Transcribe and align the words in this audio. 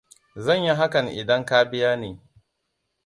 Zan 0.45 0.59
yi 0.65 0.73
hakan 0.75 1.07
idan 1.19 1.45
ka 1.45 1.57
biya 1.71 1.91
ni. 2.01 2.11